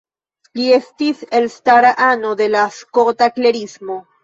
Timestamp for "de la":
2.41-2.65